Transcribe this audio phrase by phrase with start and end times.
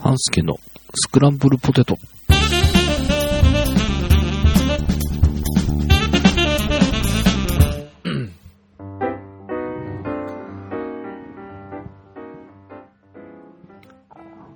[0.00, 0.56] 半助の
[0.94, 1.96] スクランブルポテト。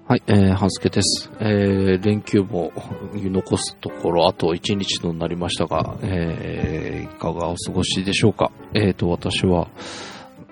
[0.07, 1.31] はい、えー、半助です。
[1.41, 2.71] えー、連休も
[3.15, 8.53] 残すところあと1日となりましたが、えー、いかがお過ごしでしょうか？
[8.75, 9.69] えーと、私は、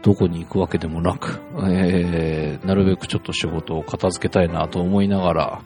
[0.02, 5.62] どこに行くわけでもなく、えー、なるべくちょっと仕事を片付けたいなと思いながら、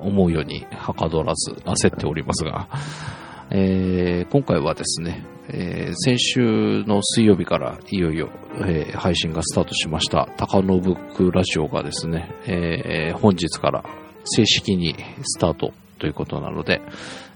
[0.00, 2.68] 思うようにはかどらず焦っておりますが、
[3.50, 13.84] えー、今回はですね、えー、先週の水曜日からいよいよ、えー配信がスタートしました、高野ブックラジオがですね、えー本日から
[14.24, 16.80] 正式にスタートということなので、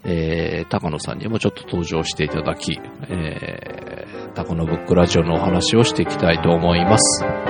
[0.05, 3.94] えー高野さんにもちょっと登場していただき、え
[4.35, 7.44] タコのブックラジオのお話をしていきたいと思います。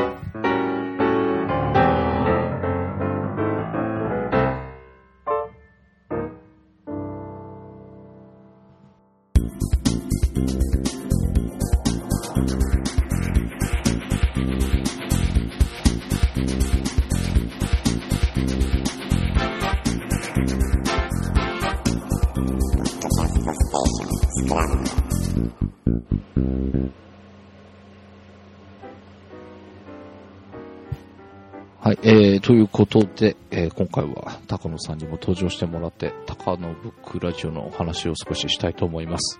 [31.84, 39.38] はい、えー、ということで、えー今回は高野さんにも登場してもらって、高野ブックラジオのお話を少ししたいと思います。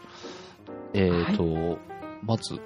[0.92, 1.78] えーと、
[2.22, 2.60] まず、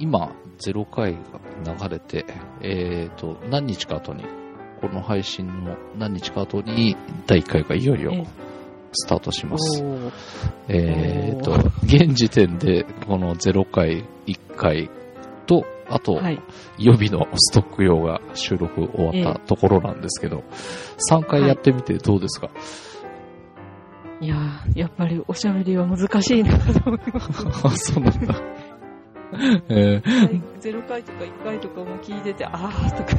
[0.00, 2.26] 今、0回が流れて、
[2.60, 4.24] えーと、何日か後に、
[4.80, 6.96] この配信の何日か後に、
[7.28, 8.26] 第1回がいよいよええ
[8.94, 9.80] スタートします。
[10.66, 11.54] えーとお、
[11.84, 15.03] 現時点で、この0回、1回と、
[15.88, 16.40] あと、はい。
[16.78, 20.42] 予備のストック用が収録終わったところなんですけど、
[21.10, 22.50] 3回やってみてどうですか、
[24.20, 27.46] いやー、やっぱりおしゃべりは難しいなと思います。
[27.64, 28.34] あ、 そうなんだ。
[29.68, 33.12] えー0 回とか1回とかも聞いてて、あーとか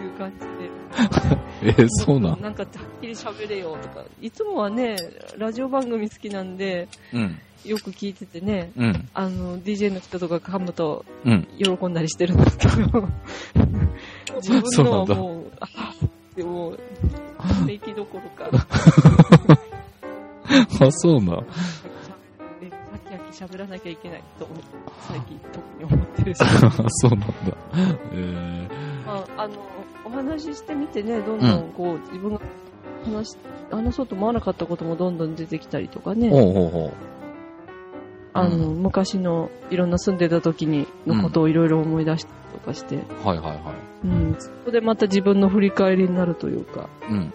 [0.00, 1.40] いう感じで。
[1.62, 4.04] えーそうなん なんかはっきり喋れよとか。
[4.20, 4.96] いつもはね、
[5.36, 7.38] ラジオ番組好きなんで、うん。
[7.64, 9.08] よく聞いててね、うん。
[9.12, 11.46] あの、DJ の人とか噛むとうん。
[11.58, 12.74] 喜んだりしてるんですけど、
[14.40, 16.78] 自分のはもう、あーってもう、
[17.66, 18.50] 平気どころか、
[20.80, 21.42] あ、そうな
[23.40, 24.46] 喋らなきゃいけないと
[25.08, 26.46] 最近特に思ってるし、あ
[26.88, 27.34] そうなんだ。
[28.12, 28.68] え
[29.06, 29.54] まあ、あの
[30.04, 32.40] お話ししてみてねどんどんこう、自分が
[33.04, 33.36] 話し
[33.70, 36.92] 話そうと思わなかったこともどんどん出てきたりとかー、ね、ほうほうほ
[38.32, 43.26] あの昔のいろんな住んでた時にのことをいろいろ思い出したりとかして、う。
[43.26, 44.06] はいはいはい。
[44.06, 47.32] うんそこでまた自分の振り返りになるというかうん。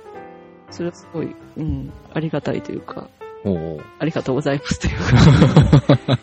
[0.72, 3.08] それはすごい、うん、ありがたいというか
[3.44, 3.86] ほうほう。
[4.00, 6.20] ありがとうございますというか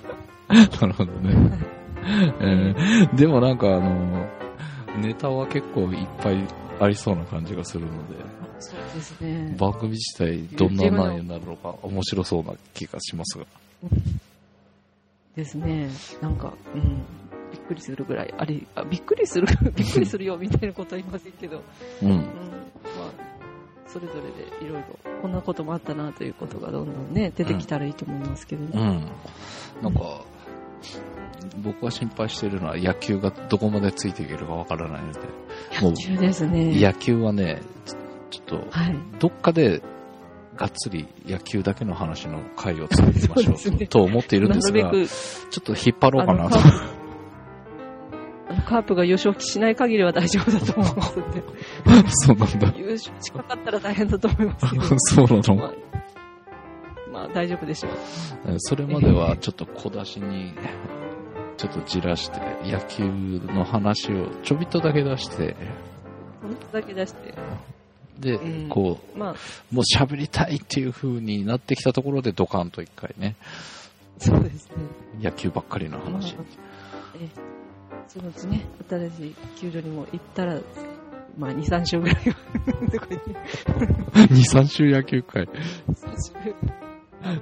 [0.80, 1.58] なるほどね。
[2.40, 4.26] えー、でもなんかあの、
[4.98, 6.44] ネタは結構いっぱい
[6.80, 8.16] ありそうな感じがするので、
[8.58, 13.46] そうですね番組自体どんな内容になるのか面白そうな気がしますが。
[15.36, 15.88] ですね。
[16.20, 16.82] なんか、うん、
[17.50, 21.62] びっくりするぐらい、あり、あびっくりする、 びっくりするよみたいなことは言いませんけど、
[22.02, 22.28] うんうん、まあ、
[23.86, 28.70] それぞれでいろいろ、こんなこともあったなということがどんどんね、出てきたらいいと思いますけどね。
[28.74, 29.82] うん。
[29.82, 30.22] なんか、
[31.58, 35.20] 僕が心配してるのは野球がどこまでついていけるかわからないので、
[35.80, 36.80] 野球ですね。
[36.80, 37.60] 野球はね、
[38.30, 38.96] ちちょっと、はい。
[39.18, 39.82] どっかで
[40.56, 46.58] がっつり野球だけの話の回を作りましょうねと思っているんですが、なるべく、ちょっと引っ張ろうかなと
[48.48, 48.80] あのカ。
[48.80, 51.42] ープが優勝しない限りは大丈夫だと思いますんで、
[52.08, 52.74] そうなんだ。
[52.76, 55.72] 優勝しかかったら大変だと思いますけど、 そうなのまあ、
[57.12, 57.92] まあ大丈夫でしょう。
[58.48, 60.52] えそれまではちょっと小出しに、
[61.62, 65.54] ちょっとじらして、野球の話をちょびっとだけ出して、
[66.40, 67.34] このだけ出して、
[68.18, 69.30] で、うんこまあ、
[69.70, 73.36] う、もう喋りたいっていう風になってきたところでドカンと一回ね、
[74.18, 74.76] そうですね。
[75.20, 76.34] 野球ばっかりの話。
[77.14, 77.28] え
[78.08, 80.60] そのうちね、新しい球場にも行ったら、
[81.38, 82.22] まあ、2、3週ぐらいは、
[82.90, 83.30] とか言って、
[84.34, 85.44] 2、3週野球会。
[85.46, 85.50] 3
[86.42, 86.54] 週、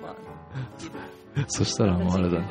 [0.03, 2.43] まあ、そしたらもうあれだ、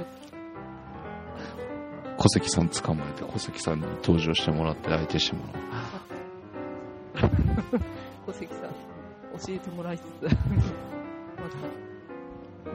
[2.19, 7.31] 小関さん捕まえて、小関さんに登場してもらって相手してもらう。
[8.27, 8.69] 小関さん、
[9.39, 10.30] 教えてもらいつつ、ま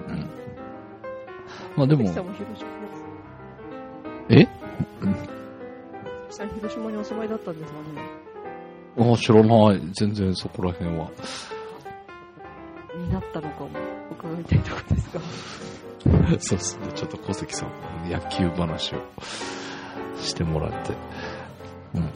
[0.08, 0.31] うん。
[1.76, 2.67] まあでた、も小、関さんも広島。
[4.31, 4.49] え？
[6.31, 9.12] 小関さん広島にお住まいだったんですかね。
[9.12, 9.81] あ、知らない。
[9.93, 11.11] 全然そこら辺は。
[12.97, 13.69] になったのかも
[14.11, 15.20] 伺いたいところですが。
[16.38, 16.88] そうですね。
[16.94, 18.98] ちょっと小関さん、野球話を
[20.20, 20.92] してもらって。
[21.94, 22.10] うん。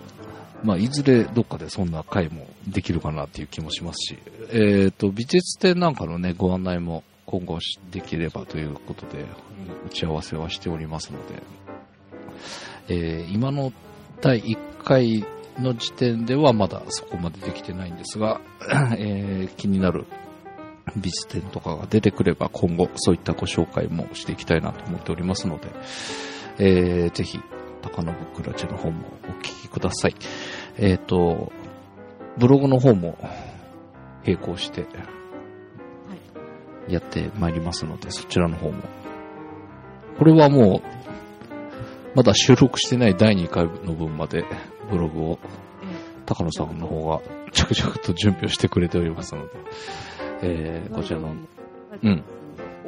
[0.62, 4.18] まあ、いずれどっかでそんな回もできるかなっていう気もしますし、
[4.52, 7.58] えっ、と、美術展なんかのね、ご案内も今後
[7.90, 9.24] できればということで、
[9.86, 11.42] 打ち合わせはしておりますので、
[12.88, 13.72] えー今の
[14.20, 15.24] 第1回
[15.58, 18.40] の時点ではまだそこまでできてないんですが、
[18.98, 20.06] えー気になる
[20.96, 25.68] 美術展とかが出てくれば今後そういったご紹介もしていきたいなと思っておりますので、
[26.58, 27.40] えーぜひ、
[27.82, 30.14] 高野ブックラジオの方もお聞きください。
[30.76, 31.52] えっ、と、
[32.36, 33.18] ブログの方も
[34.24, 34.86] 並行して
[36.88, 38.82] やってまいりますので、そちらの方も。
[40.18, 40.88] これはもう、
[42.14, 44.44] まだ収録してない第2回の分まで
[44.90, 45.38] ブログを
[46.26, 47.20] 高野さんの方が
[47.52, 49.52] 着々と準備をしてくれておりますので、
[50.42, 51.34] えーこちらの、
[52.02, 52.24] うん。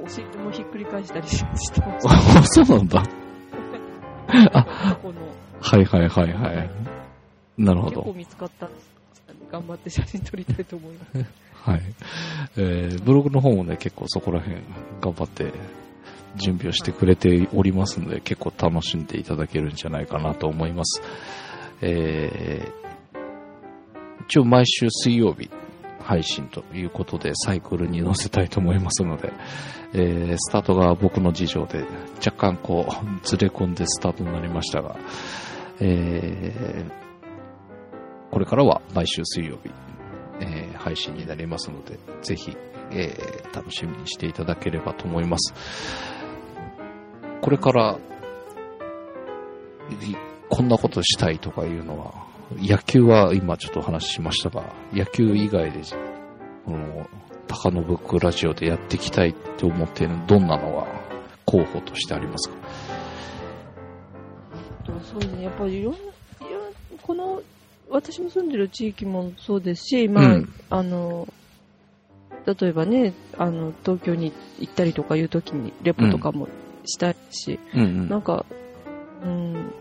[0.04, 1.38] お尻もひっくり返したりし
[1.72, 2.08] てます。
[2.08, 3.02] あ、そうなんだ。
[4.52, 5.14] あ、この
[5.60, 6.70] はいはいはいはい。
[7.58, 7.96] なるほど。
[8.02, 8.90] 結構見つかったんです。
[9.52, 11.26] 頑張って写真撮りたいと思います。
[11.54, 11.80] はい。
[12.56, 14.58] えーブログの方もね、結構そこら辺
[15.00, 15.52] 頑張って
[16.36, 21.02] 準備をしてくれておりますので、結構楽しんでいただけるんじゃないかなと思います。
[21.82, 22.80] えー
[24.28, 25.50] 一応毎週水曜日
[26.10, 29.32] 配信ということでサイクルに載せたいと思いますので、
[29.92, 31.84] えースタートが僕の事情で
[32.16, 34.96] 若干こうずれ込んでスタートになりましたが、
[35.78, 37.00] えー
[38.32, 39.70] これからは毎週水曜日、
[40.40, 42.56] えー配信になりますので、ぜひ、
[42.90, 45.54] えー楽しみにしていただければと思います。
[47.40, 47.98] これから、
[50.48, 55.82] こんなことしたいとかいうのは、野球は今ちょっとお話ししましたが、野球以外で、
[56.64, 57.08] この、
[57.48, 60.86] 高野ブックラジオでやっていきたいって思っているどんなのが
[61.44, 62.54] 候補としてありますか？
[64.84, 65.98] とそうですね、やっぱりいろんな、
[67.02, 67.42] この、
[67.90, 70.52] 私の住んでる地域もそうですし、まあ、うん。
[70.70, 71.26] あの、
[72.46, 76.46] 例えばね、あの、東京に行ったりとかいう時にレポとかも
[76.84, 77.80] したいし、うん。
[77.80, 78.08] うん。
[78.08, 78.46] なんか、
[79.24, 79.72] うん、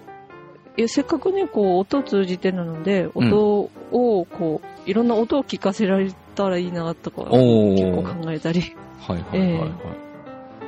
[0.76, 8.62] いやせっかくね、こう、音を通じてなので、音を、こう、いろんな音を聞かせられたらいいな、とか、結構考えたり、
[9.00, 9.72] はいはいはいはい。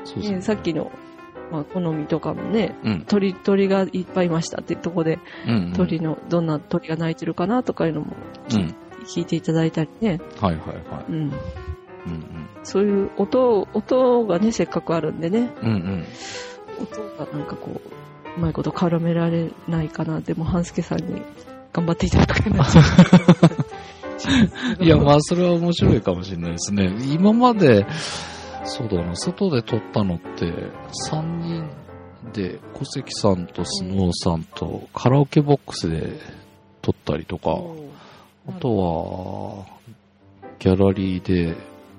[0.04, 0.42] そうですね、ね。
[0.42, 0.92] さっきの、
[1.50, 3.02] まあ、好みとかもね、うん。
[3.08, 5.74] 鳥、鳥がいっぱいいましたっていうところで、うんうん。
[5.74, 8.08] 鳥の、どんな鳥が鳴いてるかなとかいうのも
[8.54, 8.76] うん。
[9.06, 11.12] 聞いていただいたりね、はいはいはい。
[11.12, 11.16] うん。
[11.16, 11.32] うん
[12.64, 15.70] そういう音、音がね、せっかくあるんでね、うん。
[15.70, 16.06] うんうん。
[16.80, 17.82] 音がなんかこう、
[18.38, 20.20] うまいこと絡められないかな。
[20.20, 21.22] でも、半助さんに
[21.74, 22.66] 頑張っていただくようにな
[24.80, 26.96] いや、まあ、それは面白いかもしれないですね。
[27.14, 27.86] 今まで、
[28.64, 30.46] そうだな、外で撮ったのって、
[31.12, 31.70] 3人
[32.34, 36.20] で、小関さんとスノーさんと、カラオケボックスで
[36.82, 37.58] 撮ったりとか、
[38.48, 39.66] あとは、
[40.60, 41.56] ギャラリーで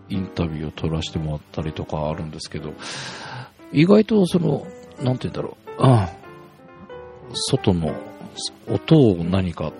[0.08, 2.72] インタビューを撮らせてもらったりとかあるんですけど、
[3.72, 4.66] 意外とその、
[5.00, 6.22] なんて言うんだろう、うん
[7.34, 7.94] 外の
[8.68, 9.72] 音を何か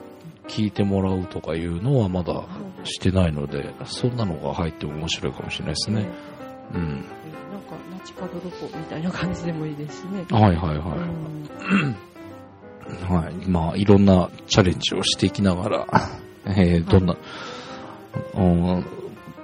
[0.49, 2.45] 聞いてもらうとかいうのはまだ
[2.85, 6.09] してないので、そんなのが入っても面白いかもしれないですね。
[6.75, 6.89] うん。
[6.89, 7.09] なんか、
[7.99, 10.25] 街角どこみたいな感じでもいいですしね。
[10.31, 10.97] はいはいは
[11.71, 13.05] うんい。
[13.13, 13.49] はい。
[13.49, 15.87] まあ、いろんなチャレンジをしていきながら、
[16.47, 17.17] えー、どんな、
[18.35, 18.85] うん、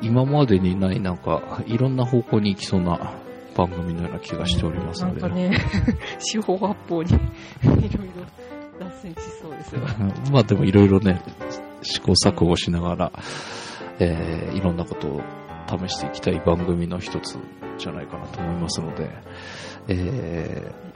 [0.01, 3.15] 今までにないなんか、いろんな方向に行きそうな
[3.57, 5.59] 番組のような気がしておりますので、なんかね、
[6.19, 7.11] 四方八方に
[7.63, 7.89] いろいろ
[8.79, 9.83] 脱線しそうですよ。
[9.83, 11.23] う んまあでもいろいろね、
[11.83, 13.13] 試行錯誤しながら、
[13.99, 15.23] えーいろんなことを
[15.69, 17.39] 試していきたい番組の一つ
[17.79, 19.11] じゃないかなと思いますので、
[19.89, 20.89] えー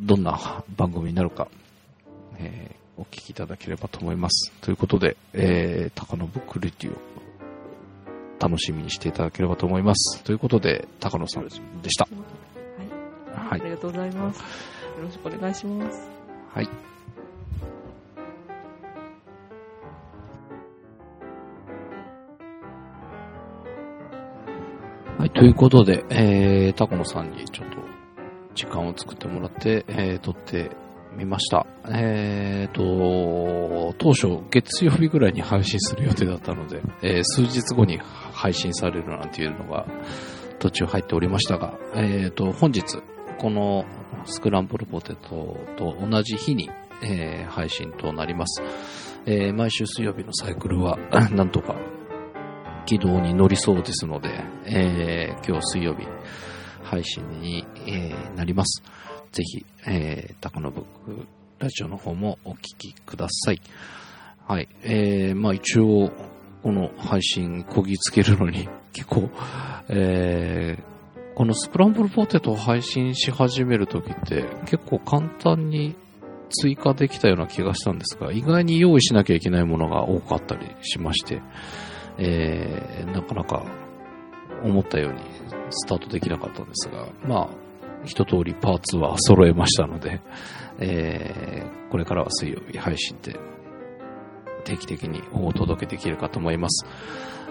[0.00, 1.48] どんな番組になるか、
[2.38, 4.52] えーお聞きいただければと思います。
[4.60, 6.96] ということで、えー、高野ブックレディオ、
[8.40, 10.22] 楽しみにしていただければと思います。
[10.22, 12.06] ということで、高野さんでした。
[13.34, 13.48] はい。
[13.48, 14.38] はいありがとうございます。
[14.38, 14.44] よ
[15.02, 16.08] ろしくお願いします。
[16.54, 16.68] はい。
[25.34, 27.76] ということで、えー、タコノさんにちょっと
[28.54, 30.70] 時間を作ってもらって、えー、撮って
[31.16, 31.66] みました。
[31.88, 39.86] えーと、当初月曜日ぐらいに配信する予定だったので、えー数日後に配信されるなんていうのが
[40.60, 42.82] 途中入っておりましたが、えーと、本日、
[43.38, 43.84] この
[44.26, 46.70] スクランブルポテトと同じ日に、
[47.02, 48.62] えー配信となります。
[49.26, 50.96] えー毎週水曜日のサイクルは、
[51.32, 51.74] なんとか、
[52.84, 54.06] 軌道に乗りそうです。
[54.06, 56.06] ので、えー今日水曜日、
[56.82, 58.82] 配信に、えーなります。
[59.32, 61.26] ぜひ、えー、高野ブック
[61.58, 63.60] ラジオの方もお聞きください。
[64.46, 64.68] はい。
[64.82, 66.12] えー、まあ一応、
[66.62, 69.30] この配信こぎつけるのに結構、
[69.88, 75.94] えー、このスクランブルポテトを配信し始めるときって結構簡単に
[76.50, 78.16] 追加できたような気がしたんです。
[78.18, 81.42] が、意外に用意しなきゃいけないものが多かったりしまして、
[82.18, 83.64] えー、なかなか
[84.62, 85.20] 思ったように
[85.70, 87.48] スタートできなかったんですが、まあ、
[88.04, 90.20] 一通りパーツは揃えましたので、
[90.78, 93.38] えー、これからは水曜日配信で
[94.64, 96.86] 定期的にお届けできるかと思います。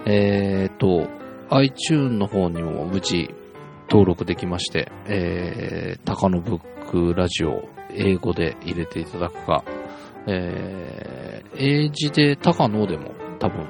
[0.05, 1.07] えーと、
[1.49, 3.33] iTune の方にも無事
[3.89, 9.63] 登録できまして、えー、高野ブックラジオ英語で入れていただくか、
[10.27, 13.67] えー、英字で高野でも多分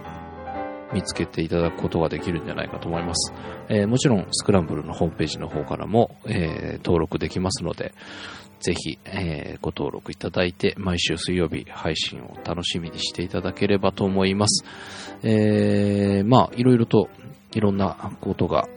[0.94, 3.34] 見つけていただくことができるんじゃないかと思います。
[3.70, 7.94] えーもちろんスクランブルのホームページの方からも、えー登録できますので、
[8.60, 14.64] ぜひ、えーご登録いただいて、毎週水曜日配信を楽しみにしていただければと思います。
[15.24, 17.10] えーまあ、いろいろと、
[17.54, 18.68] いろんなことが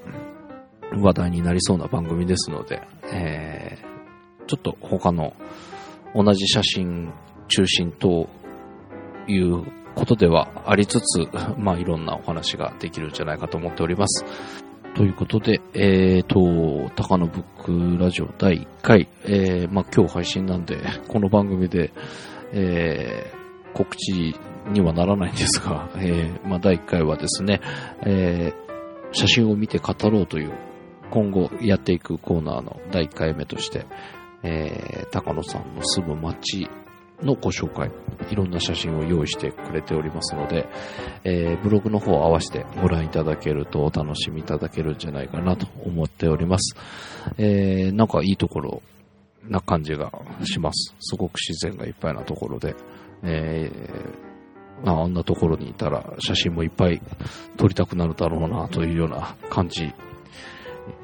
[0.92, 2.82] 話題になりそうな番組ですので、
[3.12, 3.96] えー
[4.46, 5.34] ちょっと他の
[6.14, 7.12] 同じ写真
[7.48, 8.28] 中心と
[9.26, 9.64] いう
[9.96, 11.26] ことではありつつ、
[11.58, 14.24] まあいろんなお話ができるんじゃないかと思っております。
[14.94, 21.92] ということで、えーと、高野ブックラジオ第1回、えー、まあ今日配信なんで、この番組で、
[22.52, 24.34] えー、告知
[24.70, 27.60] にはならないんですが、 えー、まあ第1回はですね、
[28.02, 30.52] えー、写真を見て語ろうという、
[31.10, 33.86] 今後やっていくコーナーの第1回目として、
[34.42, 36.68] えー、高野さんの住む街
[37.22, 37.90] のご紹介、
[38.30, 40.68] いろんな写真を用意してくれておりますので、
[41.24, 46.76] えーブログの方を合わせてご覧いただけるとお楽しみいただけるんじゃないかなと思っております。
[47.38, 48.82] えーなんかいいところ
[49.48, 50.12] な感じが
[50.44, 50.94] します。
[51.00, 52.74] すごく自然がいっぱいなところで、
[53.22, 57.00] えーまあ、あんなところにいたら写真もいっぱい
[57.56, 59.92] 撮りたくなるだろうなというような感じ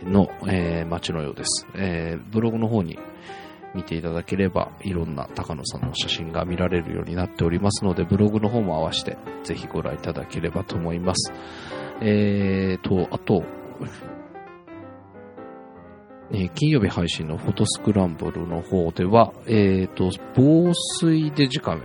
[0.03, 1.67] の、えー街のようです。
[1.75, 2.99] えーブログの方に
[3.75, 11.33] 見ていただければ、いろんな高野さんの写真が見られるようになっておりますので、ブログの方も合わせて、ぜひご覧いただければと思います。
[12.01, 13.45] えーと、あと、
[16.35, 21.83] え金曜日配信のフォトスクランブルの方では、えーと、防水デジカメ、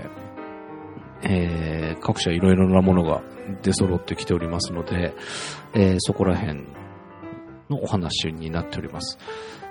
[1.23, 3.21] えー各社いろいろなものが
[3.63, 5.13] 出揃ってきておりますので、
[5.73, 6.63] えーそこら辺
[7.69, 9.17] のお話になっております。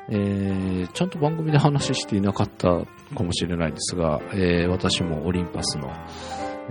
[0.09, 2.69] えーちゃんと番組で話していなかった
[3.17, 5.91] かもしれないですが、えー私もオリンパスの、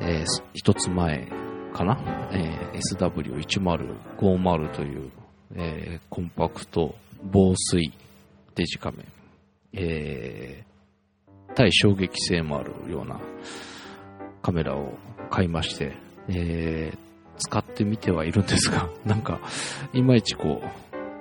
[0.02, 1.28] えー一つ前
[1.74, 5.12] かな、えー SW1050 という、
[5.56, 7.92] えーコンパクト防水
[8.56, 9.06] デジカメ、
[9.74, 13.20] えー対衝撃性もあるような
[14.42, 14.98] カメラを
[15.30, 15.96] 買いまして、
[16.30, 16.98] えー
[17.38, 19.42] 使ってみてはいるんですが、なんか、
[19.94, 20.68] いまいちこう、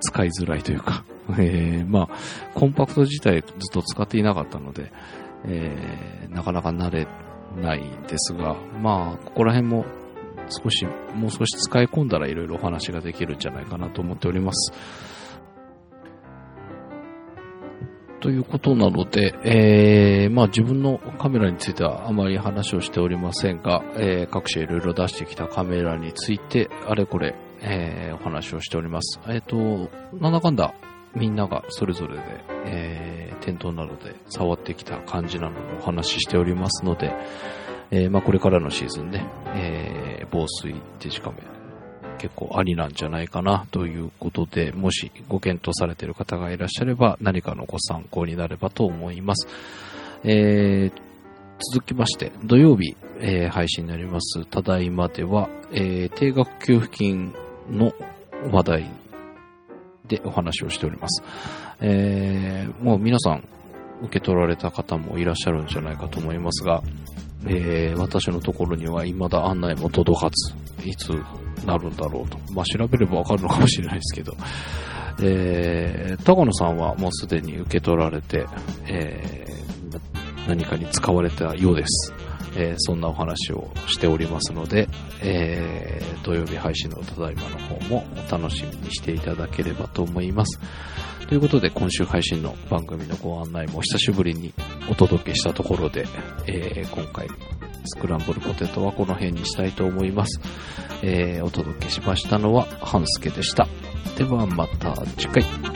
[0.05, 1.05] 使いづらいというか、
[1.39, 2.09] えーまあ、
[2.55, 4.93] コンパクト自体ずっと使っていなかったので、
[5.47, 7.07] えーなかなか慣れ
[7.63, 9.85] ないですが、まあ、ここら辺も
[10.49, 10.85] 少し、
[11.15, 14.73] もう少し使い込んだらいろいろお話ができるんじゃないかなと思っております。
[18.21, 29.19] ということなので、えーまあ自分のカメラについてはあまり話をしておりませんが、えー各社いろいろ出してきたカメラについて、あれこれ、えーお話をしております。
[29.29, 29.91] えっ、と、
[30.21, 30.75] なんだかんだ
[31.15, 32.23] みんながそれぞれで、
[32.67, 37.13] えー店頭などで触ってきた感じなのでお話ししておりますので、
[37.91, 41.39] えーまあこれからのシーズンね、えー防水デジカメ
[42.19, 49.47] 結構ありなんじゃないかなということで、もしご検討されている方がいらっしゃれば何かのご参考になればと思います。
[50.25, 51.03] えー
[51.73, 57.33] 続きまして、土曜日、えー配信になります、ただいまでは、えー定額給付金
[57.71, 57.93] の
[58.51, 58.91] 話題
[60.07, 61.23] でお話をしております。
[61.81, 63.49] えーもう皆さん
[64.03, 66.83] 受け取られた方もいらっしゃるんじゃないかと思いますが、
[67.47, 70.55] えー私のところには未だ案内も届かず、
[70.89, 71.11] いつ
[71.65, 72.39] なるんだろうと。
[72.53, 74.35] まあ、調べればわかるのかもしれないですけど、
[75.23, 78.47] えー、高野さんはもうすでに受け取られて、
[78.87, 79.55] えー
[80.47, 82.13] 何かに使われたようです。
[82.57, 84.89] えーそんなお話をしておりますので、
[85.23, 90.59] えー土曜日配信のただいまの方もお楽しみにしていただければと思います。
[91.29, 94.53] ということで、今週配信の番組のご案内も久しぶりに
[94.91, 96.07] お届けしたところで、
[96.47, 97.29] えー今回、
[97.85, 100.41] スクランブルポテトはこの辺にしたいと思います。
[101.03, 103.69] えお届けしましたのは、半助でした。
[104.17, 105.74] ではまた次回。